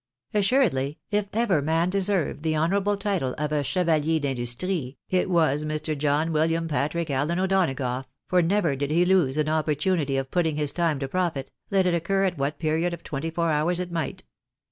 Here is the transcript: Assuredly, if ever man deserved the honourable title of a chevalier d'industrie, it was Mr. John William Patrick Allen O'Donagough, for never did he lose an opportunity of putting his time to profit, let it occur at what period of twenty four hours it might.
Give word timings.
Assuredly, 0.33 0.97
if 1.11 1.27
ever 1.31 1.61
man 1.61 1.91
deserved 1.91 2.41
the 2.41 2.57
honourable 2.57 2.97
title 2.97 3.35
of 3.37 3.51
a 3.51 3.63
chevalier 3.63 4.19
d'industrie, 4.19 4.97
it 5.11 5.29
was 5.29 5.63
Mr. 5.63 5.95
John 5.95 6.33
William 6.33 6.67
Patrick 6.67 7.11
Allen 7.11 7.37
O'Donagough, 7.37 8.05
for 8.27 8.41
never 8.41 8.75
did 8.75 8.89
he 8.89 9.05
lose 9.05 9.37
an 9.37 9.47
opportunity 9.47 10.17
of 10.17 10.31
putting 10.31 10.55
his 10.55 10.71
time 10.71 10.97
to 11.01 11.07
profit, 11.07 11.51
let 11.69 11.85
it 11.85 11.93
occur 11.93 12.23
at 12.25 12.39
what 12.39 12.57
period 12.57 12.95
of 12.95 13.03
twenty 13.03 13.29
four 13.29 13.51
hours 13.51 13.79
it 13.79 13.91
might. 13.91 14.23